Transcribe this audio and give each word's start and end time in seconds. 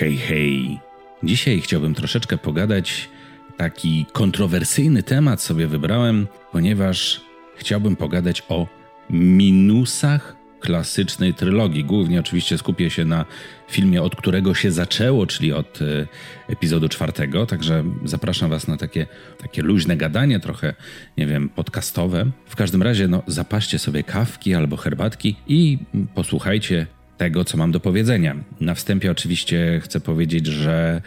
Hej, 0.00 0.16
hej. 0.16 0.80
Dzisiaj 1.22 1.60
chciałbym 1.60 1.94
troszeczkę 1.94 2.38
pogadać. 2.38 3.08
Taki 3.56 4.06
kontrowersyjny 4.12 5.02
temat 5.02 5.42
sobie 5.42 5.66
wybrałem, 5.66 6.26
ponieważ 6.52 7.20
chciałbym 7.56 7.96
pogadać 7.96 8.42
o 8.48 8.66
minusach 9.10 10.36
klasycznej 10.60 11.34
trylogii. 11.34 11.84
Głównie 11.84 12.20
oczywiście 12.20 12.58
skupię 12.58 12.90
się 12.90 13.04
na 13.04 13.24
filmie, 13.68 14.02
od 14.02 14.16
którego 14.16 14.54
się 14.54 14.70
zaczęło, 14.70 15.26
czyli 15.26 15.52
od 15.52 15.82
e, 15.82 16.06
epizodu 16.48 16.88
czwartego. 16.88 17.46
Także 17.46 17.84
zapraszam 18.04 18.50
Was 18.50 18.68
na 18.68 18.76
takie, 18.76 19.06
takie 19.38 19.62
luźne 19.62 19.96
gadanie, 19.96 20.40
trochę, 20.40 20.74
nie 21.16 21.26
wiem, 21.26 21.48
podcastowe. 21.48 22.26
W 22.46 22.56
każdym 22.56 22.82
razie, 22.82 23.08
no, 23.08 23.22
zapaście 23.26 23.78
sobie 23.78 24.02
kawki 24.02 24.54
albo 24.54 24.76
herbatki 24.76 25.36
i 25.46 25.78
posłuchajcie 26.14 26.86
tego, 27.20 27.44
co 27.44 27.56
mam 27.56 27.72
do 27.72 27.80
powiedzenia. 27.80 28.36
Na 28.60 28.74
wstępie 28.74 29.10
oczywiście 29.10 29.80
chcę 29.84 30.00
powiedzieć, 30.00 30.46
że 30.46 31.02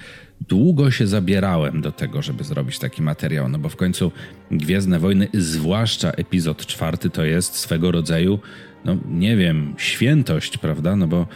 długo 0.48 0.91
się 0.91 1.08
zabierałem 1.08 1.81
do 1.81 1.91
tego, 1.91 2.21
żeby 2.21 2.44
zrobić 2.44 2.80
taki 2.80 3.02
materiał, 3.02 3.49
no 3.49 3.59
bo 3.59 3.70
w 3.70 3.76
końcu 3.76 4.12
Gwiezdne 4.52 4.99
Wojny, 4.99 5.27
zwłaszcza 5.34 6.12
epizod 6.12 6.66
czwarty, 6.66 7.09
to 7.09 7.26
jest 7.26 7.55
swego 7.55 7.91
rodzaju, 7.91 8.40
no 8.85 8.98
nie 9.09 9.38
wiem, 9.38 9.73
świętość, 9.77 10.57
prawda? 10.57 10.95
No 10.95 11.07
bo 11.07 11.27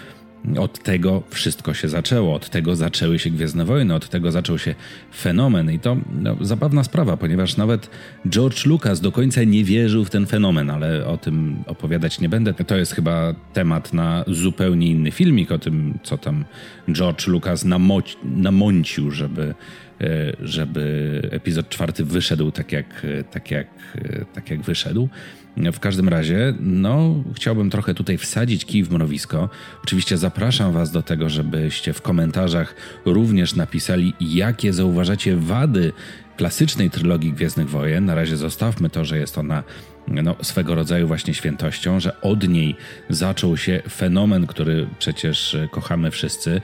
od 0.60 0.80
tego 0.80 1.24
wszystko 1.30 1.74
się 1.74 1.88
zaczęło, 1.88 2.36
od 2.36 2.50
tego 2.50 2.76
zaczęły 2.76 3.20
się 3.20 3.30
Gwiezdne 3.30 3.66
Wojny, 3.66 3.96
od 3.96 4.10
tego 4.10 4.32
zaczął 4.32 4.58
się 4.58 4.76
fenomen 5.16 5.72
i 5.72 5.80
to 5.80 5.98
no, 6.22 6.36
zabawna 6.42 6.84
sprawa, 6.84 7.18
ponieważ 7.18 7.58
nawet 7.58 7.90
George 8.30 8.66
Lucas 8.66 9.02
do 9.02 9.12
końca 9.12 9.44
nie 9.44 9.64
wierzył 9.64 10.06
w 10.06 10.10
ten 10.10 10.26
fenomen, 10.26 10.70
ale 10.70 11.06
o 11.06 11.18
tym 11.18 11.64
opowiadać 11.68 12.20
nie 12.20 12.30
będę. 12.30 12.54
To 12.54 12.78
jest 12.78 12.94
chyba 12.94 13.36
temat 13.54 13.94
na 13.94 14.24
zupełnie 14.28 14.88
inny 14.88 15.12
filmik, 15.12 15.52
o 15.52 15.60
tym, 15.60 16.00
co 16.04 16.18
tam 16.18 16.46
George 16.92 17.28
Lucas 17.28 17.66
namo- 17.66 18.18
namącił, 18.24 19.12
żeby 19.12 19.54
żeby 20.42 21.22
epizod 21.32 21.70
czwarty 21.70 22.06
wyszedł 22.06 22.52
tak 22.52 22.72
jak, 22.72 23.06
tak 23.32 23.52
jak, 23.52 23.68
tak 24.34 24.50
jak 24.50 24.62
wyszedł. 24.62 25.10
W 25.74 25.80
każdym 25.80 26.10
razie, 26.10 26.54
no, 26.60 27.24
chciałbym 27.36 27.70
trochę 27.70 27.94
tutaj 27.94 28.18
wsadzić 28.18 28.66
kij 28.66 28.84
w 28.84 28.92
mrowisko. 28.92 29.50
Oczywiście 29.84 30.18
zapraszam 30.18 30.72
Was 30.72 30.92
do 30.92 31.02
tego, 31.02 31.30
żebyście 31.30 31.94
w 31.94 32.02
komentarzach 32.02 32.76
również 33.06 33.56
napisali, 33.56 34.14
jakie 34.20 34.74
zauważacie 34.74 35.36
wady 35.36 35.94
klasycznej 36.38 36.90
trylogii 36.90 37.34
Gwiezdnych 37.34 37.70
Wojen. 37.70 38.06
Na 38.06 38.16
razie 38.16 38.38
zostawmy 38.38 38.90
to, 38.90 39.06
że 39.06 39.18
jest 39.18 39.38
ona 39.38 39.64
no, 40.08 40.36
swego 40.42 40.76
rodzaju 40.76 41.08
właśnie 41.08 41.34
świętością, 41.34 42.00
że 42.00 42.22
od 42.22 42.48
niej 42.48 42.76
zaczął 43.10 43.58
się 43.58 43.82
fenomen, 43.90 44.48
który 44.48 44.88
przecież 45.00 45.58
kochamy 45.72 46.12
wszyscy. 46.12 46.62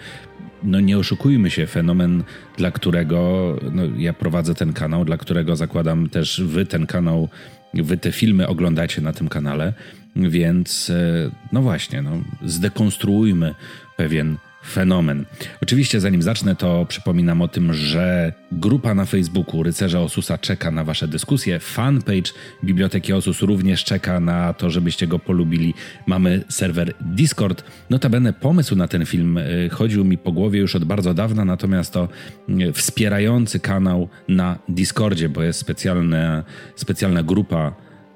No 0.63 0.79
nie 0.79 0.97
oszukujmy 0.97 1.49
się, 1.51 1.67
fenomen, 1.67 2.23
dla 2.57 2.71
którego 2.71 3.55
no, 3.71 3.83
ja 3.97 4.13
prowadzę 4.13 4.55
ten 4.55 4.73
kanał, 4.73 5.05
dla 5.05 5.17
którego 5.17 5.55
zakładam 5.55 6.09
też 6.09 6.41
wy 6.45 6.65
ten 6.65 6.85
kanał 6.85 7.29
Wy 7.73 7.97
te 7.97 8.11
filmy 8.11 8.47
oglądacie 8.47 9.01
na 9.01 9.13
tym 9.13 9.29
kanale, 9.29 9.73
więc 10.15 10.89
e, 10.89 11.31
no 11.51 11.61
właśnie, 11.61 12.01
no, 12.01 12.11
zdekonstruujmy 12.45 13.55
pewien 13.97 14.37
fenomen. 14.65 15.25
Oczywiście, 15.61 15.99
zanim 15.99 16.21
zacznę, 16.21 16.55
to 16.55 16.85
przypominam 16.89 17.41
o 17.41 17.47
tym, 17.47 17.73
że 17.73 18.33
grupa 18.51 18.93
na 18.93 19.05
Facebooku 19.05 19.63
Rycerza 19.63 19.99
Osusa 19.99 20.37
czeka 20.37 20.71
na 20.71 20.83
Wasze 20.83 21.07
dyskusje. 21.07 21.59
Fanpage 21.59 22.31
Biblioteki 22.63 23.13
Osus 23.13 23.41
również 23.41 23.83
czeka 23.83 24.19
na 24.19 24.53
to, 24.53 24.69
żebyście 24.69 25.07
go 25.07 25.19
polubili. 25.19 25.73
Mamy 26.05 26.43
serwer 26.49 26.93
Discord. 27.01 27.63
Notabene 27.89 28.33
pomysł 28.33 28.75
na 28.75 28.87
ten 28.87 29.05
film 29.05 29.37
e, 29.37 29.43
chodził 29.69 30.05
mi 30.05 30.17
po 30.17 30.31
głowie 30.31 30.59
już 30.59 30.75
od 30.75 30.85
bardzo 30.85 31.13
dawna, 31.13 31.45
natomiast 31.45 31.93
to 31.93 32.07
e, 32.49 32.73
wspierający 32.73 33.59
kanał 33.59 34.09
na 34.27 34.59
Discordzie, 34.69 35.29
bo 35.29 35.43
jest 35.43 35.59
specjalna, 35.59 36.43
specjalna 36.75 37.23
grupa 37.23 37.73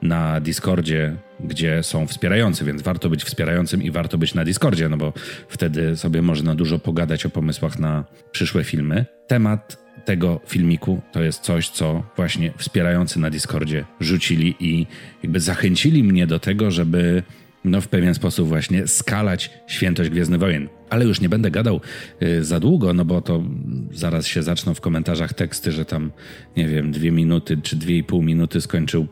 na 0.08 0.42
Discordzie, 0.42 1.16
gdzie 1.40 1.84
są 1.84 2.08
wspierający, 2.08 2.66
więc 2.66 2.82
warto 2.82 3.10
być 3.10 3.24
wspierającym 3.24 3.84
i 3.84 3.92
warto 3.92 4.18
być 4.18 4.34
na 4.34 4.46
Discordzie, 4.46 4.90
no 4.90 4.98
bo 4.98 5.14
wtedy 5.50 5.96
sobie 5.96 6.22
można 6.22 6.56
dużo 6.56 6.80
pogadać 6.80 7.26
o 7.26 7.30
pomysłach 7.30 7.80
na 7.80 8.06
przyszłe 8.32 8.64
filmy. 8.64 9.06
Temat 9.28 9.88
tego 10.06 10.42
filmiku 10.48 11.02
to 11.12 11.24
jest 11.24 11.42
coś, 11.42 11.70
co 11.70 12.04
właśnie 12.16 12.54
wspierający 12.58 13.20
na 13.20 13.30
Discordzie 13.30 13.86
rzucili 14.00 14.56
i 14.60 14.88
jakby 15.24 15.40
zachęcili 15.40 16.04
mnie 16.04 16.28
do 16.28 16.40
tego, 16.40 16.72
żeby 16.72 17.24
no 17.64 17.82
w 17.82 17.88
pewien 17.88 18.14
sposób 18.14 18.48
właśnie 18.48 18.88
skalać 18.88 19.52
świętość 19.68 20.10
Gwiezdny 20.10 20.38
Wojen. 20.38 20.70
Ale 20.90 21.06
już 21.06 21.22
nie 21.22 21.30
będę 21.30 21.52
gadał 21.52 21.82
y, 22.24 22.44
za 22.44 22.60
długo, 22.60 22.94
no 22.94 23.06
bo 23.06 23.22
to 23.22 23.44
zaraz 23.92 24.28
się 24.28 24.44
zaczną 24.44 24.74
w 24.74 24.82
komentarzach 24.82 25.34
teksty, 25.34 25.72
że 25.72 25.86
tam, 25.86 26.12
nie 26.58 26.68
wiem, 26.68 26.92
dwie 26.92 27.12
minuty 27.12 27.58
czy 27.64 27.76
dwie 27.76 27.98
i 27.98 28.04
pół 28.04 28.22
minuty 28.22 28.62
skończył 28.62 29.08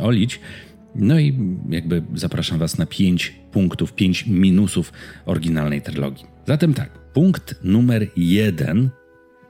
olić. 0.00 0.40
No 0.94 1.18
i 1.18 1.34
jakby 1.68 2.02
zapraszam 2.14 2.58
Was 2.58 2.78
na 2.78 2.86
5 2.86 3.34
punktów, 3.52 3.92
5 3.92 4.26
minusów 4.26 4.92
oryginalnej 5.26 5.82
trylogii. 5.82 6.26
Zatem 6.46 6.74
tak, 6.74 6.90
punkt 7.12 7.54
numer 7.62 8.06
jeden. 8.16 8.90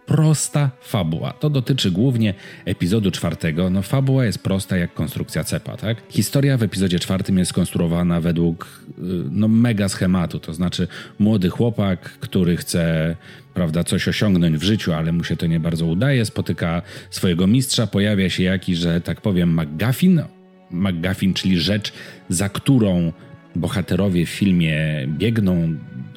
Prosta 0.07 0.71
fabuła. 0.81 1.33
To 1.33 1.51
dotyczy 1.51 1.91
głównie 1.91 2.35
epizodu 2.65 3.11
czwartego. 3.11 3.71
No, 3.71 3.83
fabuła 3.83 4.25
jest 4.25 4.39
prosta 4.39 4.77
jak 4.77 4.95
konstrukcja 4.95 5.45
cepa, 5.45 5.77
tak? 5.77 6.03
Historia 6.09 6.57
w 6.57 6.63
epizodzie 6.63 6.99
czwartym 6.99 7.39
jest 7.39 7.49
skonstruowana 7.49 8.21
według 8.21 8.83
y, 8.89 9.03
no, 9.31 9.49
mega 9.49 9.89
schematu. 9.89 10.41
To 10.41 10.55
znaczy, 10.55 10.89
młody 11.19 11.49
chłopak, 11.49 12.01
który 12.01 12.57
chce 12.57 13.17
prawda, 13.55 13.85
coś 13.85 14.09
osiągnąć 14.09 14.57
w 14.57 14.63
życiu, 14.63 14.93
ale 14.93 15.13
mu 15.13 15.25
się 15.25 15.37
to 15.37 15.47
nie 15.47 15.61
bardzo 15.61 15.87
udaje, 15.87 16.25
spotyka 16.25 16.83
swojego 17.11 17.47
mistrza, 17.47 17.87
pojawia 17.87 18.31
się 18.31 18.43
jakiś, 18.43 18.79
że 18.79 19.01
tak 19.01 19.21
powiem, 19.21 19.61
McGuffin, 19.61 20.23
McGuffin, 20.71 21.35
czyli 21.35 21.61
rzecz, 21.61 21.93
za 22.29 22.49
którą 22.49 23.13
bohaterowie 23.57 24.27
w 24.27 24.31
filmie 24.31 25.07
biegną, 25.09 25.75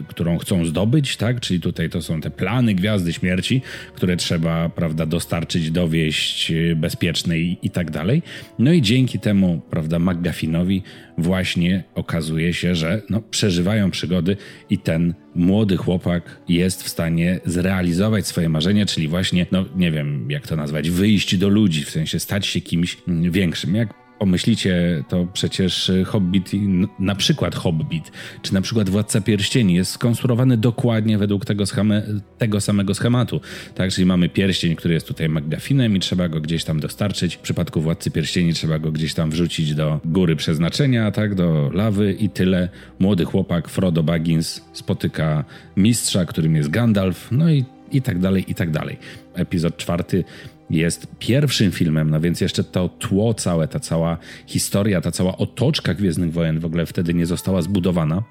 którą 0.07 0.37
chcą 0.37 0.65
zdobyć, 0.65 1.17
tak? 1.17 1.39
Czyli 1.39 1.59
tutaj 1.59 1.89
to 1.89 2.01
są 2.01 2.21
te 2.21 2.29
plany 2.29 2.75
Gwiazdy 2.75 3.13
Śmierci, 3.13 3.61
które 3.95 4.17
trzeba, 4.17 4.69
prawda, 4.69 5.05
dostarczyć, 5.05 5.71
dowieść 5.71 6.51
y, 6.51 6.75
bezpiecznej 6.75 7.57
i 7.63 7.69
tak 7.69 7.91
dalej. 7.91 8.21
No 8.59 8.73
i 8.73 8.81
dzięki 8.81 9.19
temu, 9.19 9.61
prawda, 9.69 9.99
McGuffinowi 9.99 10.83
właśnie 11.17 11.83
okazuje 11.95 12.53
się, 12.53 12.75
że 12.75 13.01
no, 13.09 13.21
przeżywają 13.21 13.91
przygody 13.91 14.37
i 14.69 14.77
ten 14.77 15.13
młody 15.35 15.77
chłopak 15.77 16.39
jest 16.49 16.83
w 16.83 16.89
stanie 16.89 17.39
zrealizować 17.45 18.27
swoje 18.27 18.49
marzenie, 18.49 18.85
czyli 18.85 19.07
właśnie, 19.07 19.45
no 19.51 19.65
nie 19.75 19.91
wiem 19.91 20.31
jak 20.31 20.47
to 20.47 20.55
nazwać, 20.55 20.89
wyjść 20.89 21.37
do 21.37 21.49
ludzi, 21.49 21.83
w 21.83 21.89
sensie 21.89 22.19
stać 22.19 22.47
się 22.47 22.61
kimś 22.61 22.97
większym. 23.07 23.75
Jak 23.75 24.06
pomyślicie, 24.19 25.03
to 25.09 25.28
przecież 25.33 25.91
Hobbit, 26.05 26.51
na 27.00 27.16
przykład 27.16 27.55
Hobbit, 27.55 28.11
czy 28.41 28.53
na 28.53 28.61
przykład 28.61 28.89
Władca 28.89 29.22
Pierścieni 29.22 29.73
jest 29.73 29.91
skonstruowany 29.91 30.57
dokładnie 30.57 31.17
według 31.17 31.45
tego, 31.45 31.66
schemy, 31.66 32.22
tego 32.38 32.61
samego 32.61 32.94
schematu. 32.94 33.41
Tak, 33.75 33.91
czyli 33.91 34.06
mamy 34.06 34.29
pierścień, 34.29 34.75
który 34.75 34.94
jest 34.94 35.07
tutaj 35.07 35.29
McGuffinem 35.29 35.95
i 35.95 36.00
trzeba 36.00 36.29
go 36.29 36.41
gdzieś 36.41 36.63
tam 36.63 36.79
dostarczyć. 36.79 37.35
W 37.35 37.39
przypadku 37.39 37.81
Władcy 37.81 38.11
Pierścieni 38.11 38.53
trzeba 38.53 38.79
go 38.79 38.91
gdzieś 38.91 39.13
tam 39.13 39.31
wrzucić 39.31 39.75
do 39.75 40.00
góry 40.06 40.35
przeznaczenia, 40.35 41.11
tak, 41.11 41.35
do 41.35 41.69
lawy 41.73 42.13
i 42.13 42.29
tyle. 42.29 42.69
Młody 43.00 43.25
chłopak 43.25 43.69
Frodo 43.69 44.03
Baggins 44.03 44.61
spotyka 44.73 45.44
mistrza, 45.77 46.25
którym 46.25 46.56
jest 46.56 46.69
Gandalf, 46.69 47.27
no 47.31 47.51
i 47.51 47.66
i 47.91 48.01
tak 48.01 48.19
dalej, 48.19 48.45
i 48.47 48.56
tak 48.56 48.72
dalej. 48.72 48.97
Epizod 49.33 49.77
czwarty 49.77 50.23
jest 50.69 51.07
pierwszym 51.19 51.72
filmem, 51.72 52.09
no 52.09 52.19
więc 52.19 52.41
jeszcze 52.41 52.63
to 52.63 52.89
tło 52.89 53.33
całe, 53.33 53.67
ta 53.67 53.79
cała 53.79 54.17
historia, 54.47 55.01
ta 55.01 55.11
cała 55.11 55.38
otoczka 55.38 55.94
Gwiezdnych 55.94 56.33
Wojen 56.33 56.59
w 56.59 56.66
ogóle 56.66 56.85
wtedy 56.85 57.13
nie 57.13 57.25
została 57.25 57.61
zbudowana. 57.61 58.23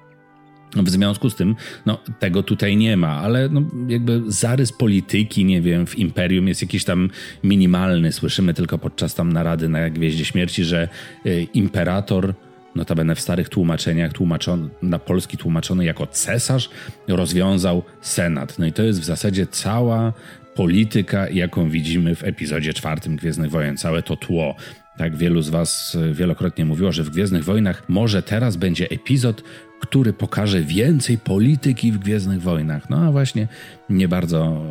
W 0.75 0.89
związku 0.89 1.29
z 1.29 1.35
tym, 1.35 1.55
no, 1.85 1.99
tego 2.19 2.43
tutaj 2.43 2.77
nie 2.77 2.97
ma, 2.97 3.09
ale 3.09 3.49
no, 3.49 3.61
jakby 3.87 4.21
zarys 4.27 4.71
polityki, 4.71 5.45
nie 5.45 5.61
wiem, 5.61 5.87
w 5.87 5.97
Imperium 5.97 6.47
jest 6.47 6.61
jakiś 6.61 6.83
tam 6.83 7.09
minimalny. 7.43 8.11
Słyszymy 8.11 8.53
tylko 8.53 8.77
podczas 8.77 9.15
tam 9.15 9.33
narady 9.33 9.69
na 9.69 9.89
Gwieździe 9.89 10.25
Śmierci, 10.25 10.63
że 10.63 10.87
y, 11.25 11.47
imperator, 11.53 12.33
notabene 12.75 13.15
w 13.15 13.19
starych 13.19 13.49
tłumaczeniach, 13.49 14.13
tłumaczony, 14.13 14.69
na 14.81 14.99
polski 14.99 15.37
tłumaczony 15.37 15.85
jako 15.85 16.07
cesarz, 16.07 16.69
rozwiązał 17.07 17.83
senat. 18.01 18.59
No 18.59 18.65
i 18.65 18.73
to 18.73 18.83
jest 18.83 19.01
w 19.01 19.05
zasadzie 19.05 19.47
cała 19.47 20.13
polityka, 20.57 21.29
jaką 21.29 21.69
widzimy 21.69 22.15
w 22.15 22.23
epizodzie 22.23 22.73
czwartym 22.73 23.15
Gwiezdnych 23.15 23.51
Wojen, 23.51 23.77
całe 23.77 24.03
to 24.03 24.15
tło. 24.15 24.55
Tak 24.97 25.15
wielu 25.15 25.41
z 25.41 25.49
Was 25.49 25.97
wielokrotnie 26.11 26.65
mówiło, 26.65 26.91
że 26.91 27.03
w 27.03 27.09
Gwiezdnych 27.09 27.43
Wojnach 27.43 27.89
może 27.89 28.23
teraz 28.23 28.55
będzie 28.55 28.89
epizod, 28.89 29.43
który 29.79 30.13
pokaże 30.13 30.61
więcej 30.61 31.17
polityki 31.17 31.91
w 31.91 31.97
Gwiezdnych 31.97 32.41
Wojnach. 32.41 32.89
No 32.89 32.97
a 32.97 33.11
właśnie 33.11 33.47
nie 33.89 34.07
bardzo 34.07 34.61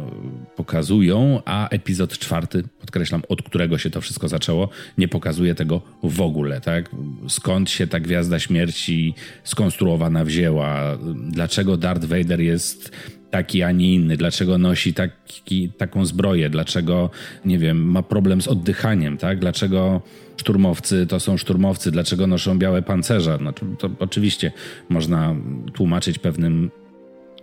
pokazują, 0.56 1.42
a 1.44 1.68
epizod 1.68 2.18
czwarty, 2.18 2.64
podkreślam, 2.80 3.22
od 3.28 3.42
którego 3.42 3.78
się 3.78 3.90
to 3.90 4.00
wszystko 4.00 4.28
zaczęło, 4.28 4.68
nie 4.98 5.08
pokazuje 5.08 5.54
tego 5.54 5.82
w 6.02 6.20
ogóle, 6.20 6.60
tak? 6.60 6.90
Skąd 7.28 7.70
się 7.70 7.86
ta 7.86 8.00
Gwiazda 8.00 8.38
Śmierci 8.38 9.14
skonstruowana 9.44 10.24
wzięła? 10.24 10.98
Dlaczego 11.30 11.76
Darth 11.76 12.04
Vader 12.04 12.40
jest 12.40 12.92
taki, 13.36 13.62
a 13.62 13.72
nie 13.72 13.94
inny, 13.94 14.16
dlaczego 14.16 14.58
nosi 14.58 14.94
taki, 14.94 15.68
taką 15.68 16.06
zbroję, 16.06 16.50
dlaczego, 16.50 17.10
nie 17.44 17.58
wiem, 17.58 17.90
ma 17.90 18.02
problem 18.02 18.42
z 18.42 18.48
oddychaniem, 18.48 19.16
tak? 19.18 19.38
Dlaczego 19.38 20.02
szturmowcy 20.36 21.06
to 21.06 21.20
są 21.20 21.36
szturmowcy, 21.36 21.90
dlaczego 21.90 22.26
noszą 22.26 22.58
białe 22.58 22.82
pancerze? 22.82 23.38
No 23.40 23.52
to, 23.52 23.90
oczywiście 23.98 24.52
można 24.88 25.34
tłumaczyć 25.74 26.18
pewnym 26.18 26.70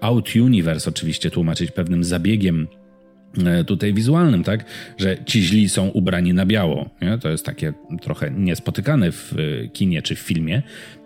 out 0.02 0.36
universe, 0.36 0.90
oczywiście 0.90 1.32
tłumaczyć 1.32 1.72
pewnym 1.72 2.04
zabiegiem 2.04 2.68
e, 3.46 3.64
tutaj 3.64 3.94
wizualnym, 3.94 4.44
tak, 4.44 4.66
że 4.98 5.18
ci 5.26 5.42
źli 5.42 5.70
są 5.70 5.88
ubrani 5.88 6.34
na 6.34 6.46
biało. 6.46 6.90
Nie? 7.02 7.18
To 7.18 7.30
jest 7.30 7.46
takie 7.46 7.74
trochę 8.02 8.32
niespotykane 8.32 9.12
w 9.12 9.34
e, 9.34 9.68
kinie 9.68 10.02
czy 10.02 10.16
w 10.16 10.20
filmie, 10.20 10.62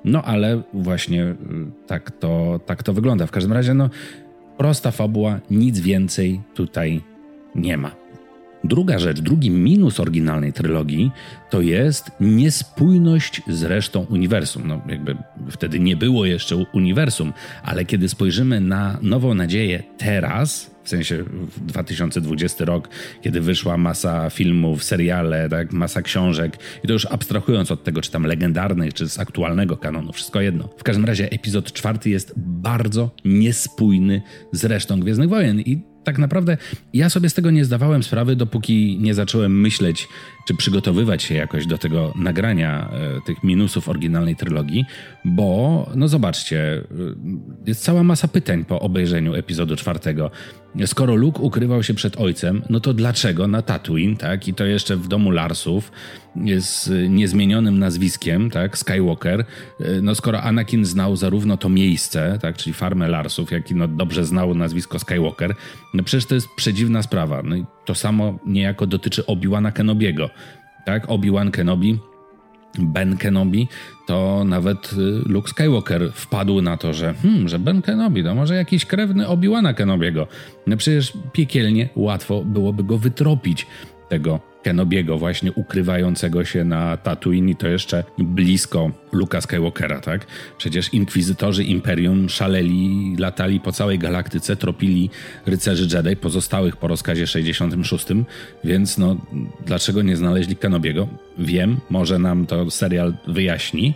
no 0.06 0.24
ale 0.24 0.62
właśnie 0.74 1.24
e, 1.24 1.36
tak 1.88 2.12
to, 2.12 2.60
tak 2.66 2.84
to 2.84 2.94
wygląda. 2.94 3.28
W 3.28 3.32
każdym 3.32 3.54
razie, 3.54 3.74
no, 3.74 3.90
prosta 4.58 4.92
fabuła, 4.92 5.40
nic 5.52 5.80
więcej 5.80 6.42
tutaj 6.54 7.02
nie 7.56 7.78
ma. 7.78 8.07
Druga 8.64 9.00
rzecz, 9.00 9.22
drugi 9.22 9.52
minus 9.52 10.00
oryginalnej 10.00 10.54
trylogii 10.54 11.12
to 11.50 11.62
jest 11.62 12.12
niespójność 12.20 13.42
z 13.48 13.64
resztą 13.64 14.06
uniwersum. 14.10 14.68
No, 14.68 14.82
jakby 14.90 15.18
wtedy 15.52 15.80
nie 15.80 15.96
było 15.96 16.26
jeszcze 16.26 16.56
uniwersum, 16.56 17.34
ale 17.64 17.86
kiedy 17.86 18.10
spojrzymy 18.10 18.62
na 18.62 19.00
Nową 19.02 19.34
Nadzieję 19.34 19.84
teraz, 19.98 20.78
w 20.84 20.90
sensie 20.90 21.24
w 21.24 21.60
2020 21.66 22.66
rok, 22.66 22.90
kiedy 23.22 23.42
wyszła 23.42 23.78
masa 23.78 24.30
filmów, 24.30 24.84
seriale, 24.84 25.50
tak, 25.50 25.74
masa 25.74 26.02
książek 26.02 26.58
i 26.84 26.88
to 26.88 26.94
już 26.94 27.06
abstrahując 27.06 27.72
od 27.72 27.84
tego, 27.84 28.02
czy 28.02 28.12
tam 28.12 28.24
legendarnych, 28.24 28.94
czy 28.94 29.10
z 29.10 29.20
aktualnego 29.20 29.78
kanonu, 29.78 30.14
wszystko 30.14 30.42
jedno. 30.42 30.70
W 30.78 30.84
każdym 30.84 31.06
razie 31.06 31.32
epizod 31.32 31.74
czwarty 31.74 32.10
jest 32.10 32.34
bardzo 32.38 33.12
niespójny 33.26 34.22
z 34.52 34.66
resztą 34.66 35.00
Gwiezdnych 35.00 35.30
Wojen 35.30 35.60
i 35.60 35.82
tak 36.08 36.18
naprawdę 36.18 36.58
ja 36.94 37.10
sobie 37.10 37.30
z 37.30 37.34
tego 37.34 37.52
nie 37.52 37.66
zdawałem 37.66 38.04
sprawy, 38.04 38.36
dopóki 38.36 38.98
nie 39.02 39.14
zacząłem 39.14 39.62
myśleć, 39.62 40.08
czy 40.48 40.56
przygotowywać 40.56 41.24
się 41.24 41.36
jakoś 41.36 41.66
do 41.66 41.78
tego 41.78 42.14
nagrania 42.16 42.90
e, 42.90 43.22
tych 43.22 43.44
minusów 43.44 43.90
oryginalnej 43.90 44.36
trylogii, 44.36 44.86
bo 45.26 45.90
no 45.96 46.08
zobaczcie, 46.08 46.60
e, 46.60 46.84
jest 47.68 47.84
cała 47.84 48.04
masa 48.04 48.28
pytań 48.28 48.66
po 48.66 48.80
obejrzeniu 48.80 49.36
epizodu 49.36 49.76
czwartego. 49.76 50.32
Skoro 50.86 51.16
Luke 51.16 51.42
ukrywał 51.42 51.84
się 51.84 51.94
przed 51.94 52.18
ojcem, 52.18 52.62
no 52.70 52.80
to 52.80 52.94
dlaczego 52.94 53.48
na 53.48 53.62
Tatooine, 53.62 54.18
tak? 54.18 54.48
I 54.48 54.54
to 54.54 54.66
jeszcze 54.66 54.98
w 54.98 55.08
domu 55.08 55.32
Larsów 55.32 55.92
z 56.58 56.90
niezmienionym 57.10 57.80
nazwiskiem, 57.80 58.50
tak? 58.50 58.78
Skywalker. 58.78 59.46
E, 59.80 60.02
no 60.02 60.16
skoro 60.16 60.42
Anakin 60.42 60.86
znał 60.86 61.16
zarówno 61.16 61.58
to 61.58 61.70
miejsce, 61.70 62.40
tak? 62.42 62.58
Czyli 62.58 62.74
farmę 62.74 63.08
Larsów, 63.08 63.52
jak 63.52 63.72
i 63.72 63.76
no 63.76 63.88
dobrze 63.88 64.26
znał 64.26 64.56
nazwisko 64.56 65.00
Skywalker, 65.00 65.56
no 65.94 66.04
przecież 66.04 66.26
to 66.26 66.36
jest 66.36 66.48
przedziwna 66.56 67.04
sprawa. 67.04 67.44
No 67.44 67.56
i 67.56 67.66
to 67.88 67.96
samo 67.96 68.40
niejako 68.46 68.86
dotyczy 68.88 69.26
Obi-Wana 69.26 69.72
Kenobiego, 69.72 70.30
tak? 70.86 71.10
Obi-Wan 71.10 71.52
Kenobi 71.52 72.00
Ben 72.80 73.18
Kenobi, 73.18 73.68
to 74.08 74.44
nawet 74.46 74.94
y, 74.94 74.96
Luke 75.26 75.50
Skywalker 75.50 76.12
wpadł 76.14 76.62
na 76.62 76.78
to, 76.78 76.94
że, 76.94 77.14
hmm, 77.14 77.48
że 77.48 77.60
Ben 77.60 77.82
Kenobi 77.82 78.24
to 78.24 78.36
może 78.36 78.56
jakiś 78.56 78.86
krewny 78.86 79.28
Obi-Wana 79.28 79.74
Kenobiego. 79.74 80.28
No 80.68 80.78
przecież 80.78 81.14
piekielnie 81.34 81.90
łatwo 81.96 82.44
byłoby 82.44 82.84
go 82.84 82.98
wytropić, 82.98 83.68
tego 84.10 84.40
Kenobiego 84.64 85.18
właśnie 85.18 85.52
ukrywającego 85.52 86.46
się 86.46 86.64
na 86.64 86.98
Tatooine 86.98 87.50
i 87.50 87.56
to 87.56 87.68
jeszcze 87.68 88.04
blisko 88.18 88.92
Luka 89.12 89.42
Skywalkera, 89.42 90.00
tak? 90.00 90.28
Przecież 90.58 90.94
inkwizytorzy 90.94 91.64
Imperium 91.64 92.30
szaleli, 92.30 93.16
latali 93.20 93.60
po 93.60 93.72
całej 93.72 94.00
galaktyce, 94.00 94.56
tropili 94.56 95.10
rycerzy 95.46 95.98
Jedi 95.98 96.16
pozostałych 96.16 96.78
po 96.78 96.88
rozkazie 96.88 97.28
66, 97.28 98.06
więc 98.64 98.98
no 98.98 99.18
dlaczego 99.66 100.02
nie 100.02 100.18
znaleźli 100.18 100.56
Kenobiego? 100.56 101.08
Wiem, 101.38 101.78
może 101.90 102.20
nam 102.20 102.46
to 102.46 102.72
serial 102.72 103.14
wyjaśni, 103.28 103.94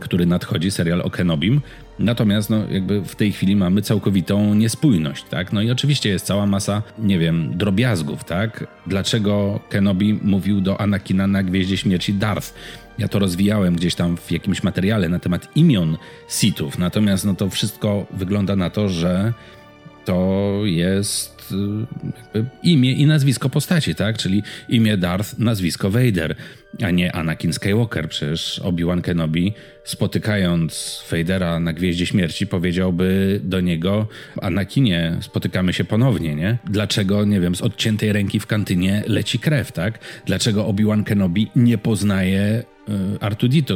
który 0.00 0.26
nadchodzi, 0.26 0.70
serial 0.70 1.00
o 1.00 1.10
Kenobim, 1.10 1.60
Natomiast 1.98 2.50
no, 2.50 2.68
jakby 2.70 3.02
w 3.02 3.14
tej 3.14 3.32
chwili 3.32 3.56
mamy 3.56 3.82
całkowitą 3.82 4.54
niespójność, 4.54 5.24
tak? 5.24 5.52
No 5.52 5.62
i 5.62 5.70
oczywiście 5.70 6.08
jest 6.08 6.26
cała 6.26 6.46
masa, 6.46 6.82
nie 6.98 7.18
wiem, 7.18 7.58
drobiazgów, 7.58 8.24
tak? 8.24 8.66
Dlaczego 8.86 9.60
Kenobi 9.68 10.14
mówił 10.22 10.60
do 10.60 10.80
Anakina 10.80 11.26
na 11.26 11.42
Gwieździe 11.42 11.76
Śmierci 11.76 12.14
Darth? 12.14 12.54
Ja 12.98 13.08
to 13.08 13.18
rozwijałem 13.18 13.76
gdzieś 13.76 13.94
tam 13.94 14.16
w 14.16 14.30
jakimś 14.30 14.62
materiale 14.62 15.08
na 15.08 15.18
temat 15.18 15.56
imion 15.56 15.96
Sithów, 16.28 16.78
natomiast 16.78 17.24
no 17.24 17.34
to 17.34 17.50
wszystko 17.50 18.06
wygląda 18.10 18.56
na 18.56 18.70
to, 18.70 18.88
że 18.88 19.32
to 20.04 20.60
jest 20.64 21.35
y, 21.52 22.44
imię 22.62 22.92
i 22.92 23.06
nazwisko 23.06 23.48
postaci, 23.48 23.94
tak? 23.94 24.18
Czyli 24.18 24.42
imię 24.68 24.96
Darth, 24.96 25.38
nazwisko 25.38 25.90
Vader, 25.90 26.36
a 26.82 26.90
nie 26.90 27.12
Anakin 27.12 27.52
Skywalker. 27.52 28.08
Przecież 28.08 28.58
Obi-Wan 28.64 29.02
Kenobi, 29.02 29.52
spotykając 29.84 31.04
Vadera 31.10 31.60
na 31.60 31.72
Gwieździe 31.72 32.06
Śmierci, 32.06 32.46
powiedziałby 32.46 33.40
do 33.44 33.60
niego: 33.60 34.08
Anakinie, 34.42 35.16
spotykamy 35.20 35.72
się 35.72 35.84
ponownie, 35.84 36.34
nie? 36.34 36.58
Dlaczego, 36.70 37.24
nie 37.24 37.40
wiem, 37.40 37.54
z 37.54 37.62
odciętej 37.62 38.12
ręki 38.12 38.40
w 38.40 38.46
kantynie 38.46 39.02
leci 39.06 39.38
krew, 39.38 39.72
tak? 39.72 39.98
Dlaczego 40.26 40.66
Obi-Wan 40.66 41.04
Kenobi 41.04 41.50
nie 41.56 41.78
poznaje 41.78 42.62
Y, 42.88 43.20
Artuditu. 43.20 43.74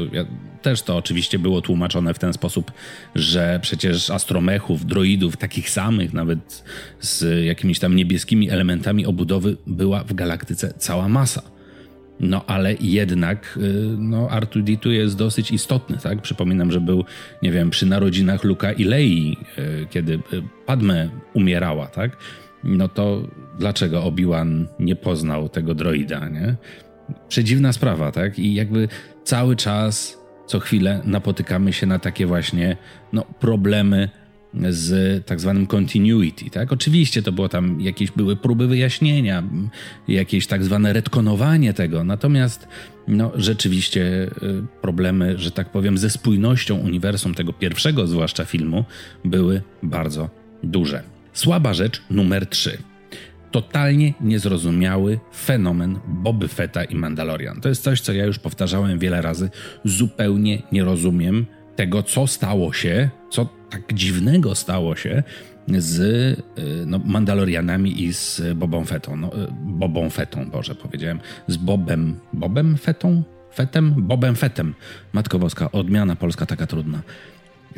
Też 0.62 0.82
to 0.82 0.96
oczywiście 0.96 1.38
było 1.38 1.60
tłumaczone 1.60 2.14
w 2.14 2.18
ten 2.18 2.32
sposób, 2.32 2.72
że 3.14 3.58
przecież 3.62 4.10
astromechów, 4.10 4.86
droidów, 4.86 5.36
takich 5.36 5.70
samych, 5.70 6.12
nawet 6.12 6.64
z 7.00 7.44
jakimiś 7.44 7.78
tam 7.78 7.96
niebieskimi 7.96 8.50
elementami 8.50 9.06
obudowy, 9.06 9.56
była 9.66 10.04
w 10.04 10.14
galaktyce 10.14 10.74
cała 10.78 11.08
masa. 11.08 11.42
No 12.20 12.44
ale 12.46 12.74
jednak 12.80 13.58
y, 13.62 13.96
no, 13.98 14.30
Artuditu 14.30 14.92
jest 14.92 15.16
dosyć 15.16 15.50
istotny, 15.50 15.98
tak? 15.98 16.22
Przypominam, 16.22 16.72
że 16.72 16.80
był, 16.80 17.04
nie 17.42 17.52
wiem, 17.52 17.70
przy 17.70 17.86
narodzinach 17.86 18.44
Luka 18.44 18.72
i 18.72 18.84
Lei, 18.84 19.36
y, 19.58 19.86
kiedy 19.90 20.18
Padme 20.66 21.08
umierała, 21.34 21.86
tak? 21.86 22.16
No 22.64 22.88
to 22.88 23.22
dlaczego 23.58 24.04
Obi-Wan 24.04 24.66
nie 24.78 24.96
poznał 24.96 25.48
tego 25.48 25.74
droida, 25.74 26.28
nie? 26.28 26.56
Przedziwna 27.28 27.72
sprawa, 27.72 28.12
tak? 28.12 28.38
I 28.38 28.54
jakby 28.54 28.88
cały 29.24 29.56
czas, 29.56 30.18
co 30.46 30.60
chwilę 30.60 31.00
napotykamy 31.04 31.72
się 31.72 31.86
na 31.86 31.98
takie 31.98 32.26
właśnie 32.26 32.76
no, 33.12 33.24
problemy 33.40 34.08
z 34.70 35.26
tak 35.26 35.40
zwanym 35.40 35.66
continuity, 35.66 36.50
tak? 36.50 36.72
Oczywiście 36.72 37.22
to 37.22 37.32
było 37.32 37.48
tam 37.48 37.80
jakieś 37.80 38.10
były 38.10 38.36
próby 38.36 38.66
wyjaśnienia, 38.66 39.42
jakieś 40.08 40.46
tak 40.46 40.64
zwane 40.64 40.92
retkonowanie 40.92 41.74
tego, 41.74 42.04
natomiast 42.04 42.68
no 43.08 43.32
rzeczywiście 43.34 44.02
y, 44.02 44.30
problemy, 44.82 45.38
że 45.38 45.50
tak 45.50 45.72
powiem, 45.72 45.98
ze 45.98 46.10
spójnością 46.10 46.76
uniwersum 46.76 47.34
tego 47.34 47.52
pierwszego 47.52 48.06
zwłaszcza 48.06 48.44
filmu 48.44 48.84
były 49.24 49.62
bardzo 49.82 50.30
duże. 50.62 51.02
Słaba 51.32 51.74
rzecz 51.74 52.02
numer 52.10 52.46
3 52.46 52.89
totalnie 53.50 54.14
niezrozumiały 54.20 55.20
fenomen 55.34 55.98
Boby 56.08 56.48
Fetta 56.48 56.84
i 56.84 56.94
Mandalorian. 56.94 57.60
To 57.60 57.68
jest 57.68 57.82
coś, 57.82 58.00
co 58.00 58.12
ja 58.12 58.24
już 58.24 58.38
powtarzałem 58.38 58.98
wiele 58.98 59.22
razy. 59.22 59.50
Zupełnie 59.84 60.62
nie 60.72 60.84
rozumiem 60.84 61.46
tego, 61.76 62.02
co 62.02 62.26
stało 62.26 62.72
się, 62.72 63.10
co 63.30 63.48
tak 63.70 63.94
dziwnego 63.94 64.54
stało 64.54 64.96
się 64.96 65.22
z 65.68 65.98
y, 65.98 66.36
no, 66.86 67.00
Mandalorianami 67.04 68.02
i 68.02 68.12
z 68.12 68.42
Bobą 68.54 68.84
Fettą. 68.84 69.16
No, 69.16 69.28
y, 69.28 69.48
Bobą 69.52 70.10
Fettą, 70.10 70.50
Boże, 70.50 70.74
powiedziałem. 70.74 71.20
Z 71.46 71.56
Bobem, 71.56 72.18
Bobem 72.32 72.76
Fettą? 72.76 73.22
Fetem? 73.54 73.94
Bobem 73.98 74.36
Fetem. 74.36 74.74
Matko 75.12 75.38
Boska, 75.38 75.72
odmiana 75.72 76.16
polska 76.16 76.46
taka 76.46 76.66
trudna. 76.66 77.02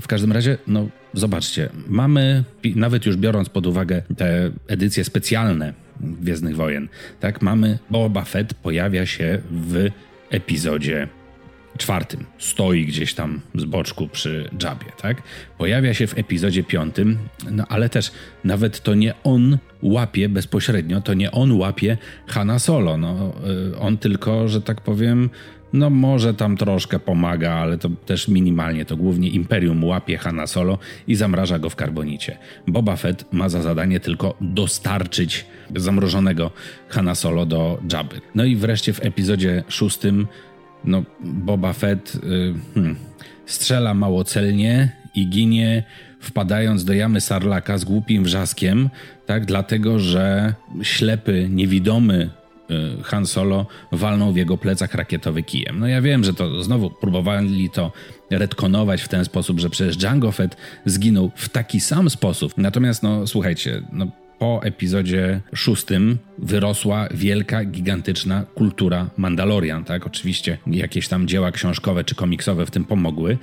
W 0.01 0.07
każdym 0.07 0.33
razie, 0.33 0.59
no 0.67 0.89
zobaczcie, 1.15 1.69
mamy, 1.89 2.45
nawet 2.75 3.07
już 3.07 3.17
biorąc 3.17 3.49
pod 3.49 3.67
uwagę 3.67 4.03
te 4.17 4.51
edycje 4.69 5.05
specjalne 5.05 5.75
Gwiezdnych 6.01 6.57
Wojen, 6.57 6.89
tak, 7.21 7.43
mamy 7.43 7.79
Boba 7.91 8.25
Fett 8.25 8.55
pojawia 8.55 9.07
się 9.07 9.39
w 9.51 9.89
epizodzie 10.31 11.09
czwartym. 11.79 12.25
Stoi 12.39 12.87
gdzieś 12.87 13.15
tam 13.15 13.41
z 13.55 13.65
boczku 13.65 14.09
przy 14.09 14.51
Jabie, 14.63 14.93
tak? 15.03 15.23
Pojawia 15.59 15.95
się 15.95 16.07
w 16.07 16.19
epizodzie 16.19 16.65
piątym, 16.65 17.19
no 17.51 17.65
ale 17.69 17.89
też 17.89 18.13
nawet 18.45 18.81
to 18.81 18.95
nie 18.95 19.15
on 19.25 19.59
łapie 19.83 20.29
bezpośrednio, 20.29 21.01
to 21.01 21.15
nie 21.15 21.31
on 21.31 21.53
łapie 21.53 21.99
Hanna 22.27 22.59
Solo, 22.59 22.97
no 22.97 23.33
y, 23.73 23.79
on 23.79 23.99
tylko, 23.99 24.49
że 24.49 24.61
tak 24.61 24.81
powiem, 24.81 25.31
no 25.73 25.91
może 25.91 26.35
tam 26.35 26.57
troszkę 26.57 26.99
pomaga, 26.99 27.53
ale 27.53 27.79
to 27.79 27.89
też 28.07 28.29
minimalnie. 28.29 28.85
To 28.85 28.97
głównie 28.97 29.29
Imperium 29.29 29.85
łapie 29.85 30.19
Hanna 30.19 30.47
Solo 30.47 30.79
i 31.07 31.15
zamraża 31.15 31.59
go 31.59 31.71
w 31.71 31.77
karbonicie. 31.77 32.39
Boba 32.67 32.97
Fett 32.97 33.33
ma 33.33 33.49
za 33.49 33.63
zadanie 33.63 34.01
tylko 34.01 34.35
dostarczyć 34.41 35.47
zamrożonego 35.77 36.51
Hanna 36.89 37.15
Solo 37.15 37.47
do 37.47 37.81
Jabby. 37.93 38.21
No 38.35 38.45
i 38.45 38.57
wreszcie 38.57 38.93
w 38.93 39.05
epizodzie 39.05 39.65
szóstym 39.69 40.27
no 40.85 41.03
Boba 41.21 41.73
Fett 41.73 42.15
y, 42.15 42.19
hmm, 42.75 42.97
strzela 43.47 43.95
mało 43.95 44.25
celnie 44.25 44.97
i 45.15 45.29
ginie 45.29 45.85
wpadając 46.21 46.85
do 46.85 46.93
jamy 46.93 47.21
Sarlaka 47.21 47.79
z 47.79 47.85
głupim 47.85 48.25
wrzaskiem, 48.25 48.91
tak, 49.27 49.47
dlatego 49.47 49.99
że 49.99 50.55
ślepy, 50.83 51.47
niewidomy 51.51 52.31
Han 53.03 53.27
Solo 53.27 53.67
walnął 53.93 54.33
w 54.33 54.37
jego 54.37 54.59
plecach 54.59 54.95
rakietowy 54.95 55.43
kijem. 55.43 55.79
No 55.79 55.89
ja 55.89 56.03
wiem, 56.03 56.25
że 56.25 56.35
to 56.35 56.63
znowu 56.65 56.91
próbowali 56.91 57.71
to 57.71 57.93
retkonować 58.31 59.03
w 59.03 59.09
ten 59.09 59.25
sposób, 59.25 59.61
że 59.61 59.71
przecież 59.71 59.97
Django 59.97 60.33
Fett 60.33 60.57
zginął 60.85 61.31
w 61.37 61.49
taki 61.49 61.81
sam 61.81 62.11
sposób. 62.11 62.53
Natomiast 62.57 63.03
no 63.03 63.27
słuchajcie, 63.27 63.83
no 63.93 64.07
po 64.39 64.61
epizodzie 64.65 65.41
szóstym 65.55 66.19
wyrosła 66.39 67.09
wielka, 67.15 67.65
gigantyczna 67.65 68.45
kultura 68.55 69.11
Mandalorian, 69.17 69.85
tak? 69.85 70.07
Oczywiście 70.07 70.59
jakieś 70.67 71.09
tam 71.09 71.29
dzieła 71.29 71.53
książkowe 71.53 72.05
czy 72.05 72.15
komiksowe 72.15 72.67
w 72.67 72.71
tym 72.71 72.85
pomogły, 72.85 73.39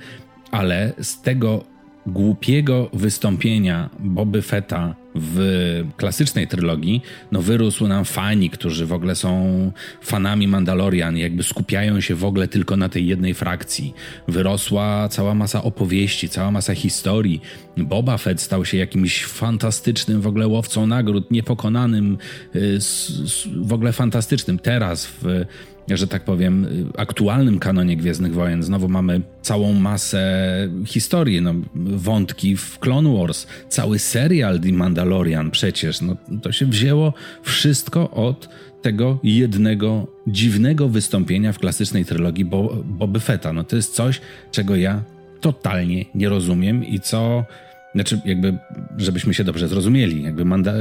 ale 0.50 0.92
z 1.00 1.22
tego 1.22 1.64
głupiego 2.06 2.90
wystąpienia 2.92 3.90
Boby 3.98 4.42
Fetta 4.42 4.94
w 5.14 5.84
klasycznej 5.96 6.48
trylogii, 6.48 7.02
no 7.32 7.42
wyrósł 7.42 7.86
nam 7.86 8.04
fani, 8.04 8.50
którzy 8.50 8.86
w 8.86 8.92
ogóle 8.92 9.14
są 9.14 9.72
fanami 10.02 10.48
Mandalorian, 10.48 11.16
jakby 11.16 11.42
skupiają 11.42 12.00
się 12.00 12.14
w 12.14 12.24
ogóle 12.24 12.48
tylko 12.48 12.76
na 12.76 12.88
tej 12.88 13.06
jednej 13.06 13.34
frakcji. 13.34 13.94
Wyrosła 14.28 15.08
cała 15.08 15.34
masa 15.34 15.62
opowieści, 15.62 16.28
cała 16.28 16.50
masa 16.50 16.74
historii. 16.74 17.40
Boba 17.76 18.18
Fett 18.18 18.40
stał 18.40 18.64
się 18.64 18.76
jakimś 18.76 19.24
fantastycznym 19.24 20.20
w 20.20 20.26
ogóle 20.26 20.48
łowcą 20.48 20.86
nagród, 20.86 21.30
niepokonanym, 21.30 22.18
y, 22.54 22.78
w 23.62 23.72
ogóle 23.72 23.92
fantastycznym. 23.92 24.58
Teraz 24.58 25.06
w 25.06 25.44
że 25.88 26.06
tak 26.06 26.24
powiem, 26.24 26.66
aktualnym 26.98 27.58
kanonie 27.58 27.96
Gwiezdnych 27.96 28.34
Wojen. 28.34 28.62
Znowu 28.62 28.88
mamy 28.88 29.20
całą 29.42 29.72
masę 29.72 30.68
historii, 30.86 31.42
no, 31.42 31.54
wątki 31.74 32.56
w 32.56 32.78
Clone 32.78 33.18
Wars, 33.18 33.46
cały 33.68 33.98
serial 33.98 34.60
The 34.60 34.72
Mandalorian 34.72 35.50
przecież. 35.50 36.00
No, 36.00 36.16
to 36.42 36.52
się 36.52 36.66
wzięło 36.66 37.14
wszystko 37.42 38.10
od 38.10 38.48
tego 38.82 39.18
jednego 39.22 40.06
dziwnego 40.26 40.88
wystąpienia 40.88 41.52
w 41.52 41.58
klasycznej 41.58 42.04
trylogii 42.04 42.44
Bo 42.44 42.76
Boby 42.84 43.20
Fetta. 43.20 43.52
No, 43.52 43.64
to 43.64 43.76
jest 43.76 43.94
coś, 43.94 44.20
czego 44.50 44.76
ja 44.76 45.02
totalnie 45.40 46.04
nie 46.14 46.28
rozumiem 46.28 46.84
i 46.84 47.00
co 47.00 47.44
znaczy, 47.94 48.20
jakby, 48.24 48.58
żebyśmy 48.96 49.34
się 49.34 49.44
dobrze 49.44 49.68
zrozumieli, 49.68 50.22
jakby 50.22 50.44
Manda 50.44 50.72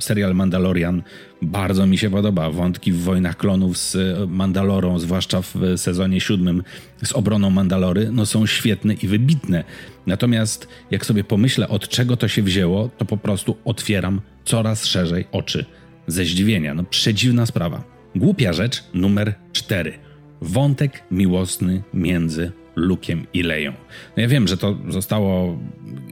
serial 0.00 0.34
Mandalorian 0.34 1.02
bardzo 1.42 1.86
mi 1.86 1.98
się 1.98 2.10
podoba. 2.10 2.50
Wątki 2.50 2.92
w 2.92 3.00
Wojnach 3.00 3.36
Klonów 3.36 3.78
z 3.78 3.96
Mandalorą, 4.30 4.98
zwłaszcza 4.98 5.42
w 5.42 5.54
sezonie 5.76 6.20
siódmym 6.20 6.62
z 7.04 7.12
obroną 7.12 7.50
Mandalory, 7.50 8.08
no 8.12 8.26
są 8.26 8.46
świetne 8.46 8.94
i 8.94 9.08
wybitne. 9.08 9.64
Natomiast 10.06 10.68
jak 10.90 11.06
sobie 11.06 11.24
pomyślę, 11.24 11.68
od 11.68 11.88
czego 11.88 12.16
to 12.16 12.28
się 12.28 12.42
wzięło, 12.42 12.90
to 12.98 13.04
po 13.04 13.16
prostu 13.16 13.56
otwieram 13.64 14.20
coraz 14.44 14.86
szerzej 14.86 15.24
oczy 15.32 15.64
ze 16.06 16.24
zdziwienia. 16.24 16.74
No 16.74 16.84
przedziwna 16.84 17.46
sprawa. 17.46 17.84
Głupia 18.16 18.52
rzecz 18.52 18.84
numer 18.94 19.34
cztery. 19.52 19.92
Wątek 20.40 21.02
miłosny 21.10 21.82
między 21.94 22.52
Lukiem 22.76 23.26
i 23.32 23.42
Leją. 23.42 23.72
No 24.16 24.22
ja 24.22 24.28
wiem, 24.28 24.48
że 24.48 24.56
to 24.56 24.76
zostało 24.88 25.58